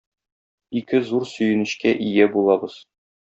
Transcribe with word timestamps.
Ике 0.79 1.01
зур 1.09 1.27
сөенечкә 1.33 1.93
ия 2.09 2.29
булабыз. 2.37 2.81